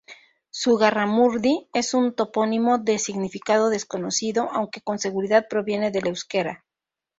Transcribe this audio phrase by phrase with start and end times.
[0.51, 6.65] Zugarramurdi es un topónimo de significado desconocido, aunque con seguridad proviene del euskera.